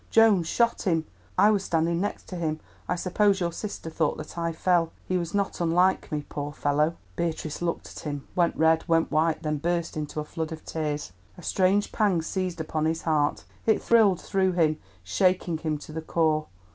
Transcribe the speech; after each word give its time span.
Jones 0.09 0.47
shot 0.47 0.81
him. 0.81 1.05
I 1.37 1.51
was 1.51 1.63
standing 1.63 2.01
next 2.01 2.31
him. 2.31 2.59
I 2.89 2.95
suppose 2.95 3.39
your 3.39 3.51
sister 3.51 3.87
thought 3.91 4.17
that 4.17 4.35
I 4.35 4.51
fell. 4.51 4.91
He 5.07 5.15
was 5.15 5.35
not 5.35 5.61
unlike 5.61 6.11
me, 6.11 6.25
poor 6.27 6.51
fellow." 6.53 6.95
Beatrice 7.15 7.61
looked 7.61 7.85
at 7.85 7.99
him, 7.99 8.27
went 8.35 8.55
red, 8.55 8.83
went 8.87 9.11
white, 9.11 9.43
then 9.43 9.57
burst 9.57 9.95
into 9.95 10.19
a 10.19 10.25
flood 10.25 10.51
of 10.51 10.65
tears. 10.65 11.11
A 11.37 11.43
strange 11.43 11.91
pang 11.91 12.23
seized 12.23 12.59
upon 12.59 12.85
his 12.85 13.03
heart. 13.03 13.43
It 13.67 13.79
thrilled 13.79 14.19
through 14.19 14.53
him, 14.53 14.79
shaking 15.03 15.59
him 15.59 15.77
to 15.77 15.91
the 15.91 16.01
core. 16.01 16.47